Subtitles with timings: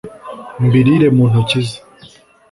[0.65, 1.77] mbirīre mu ntoki ze.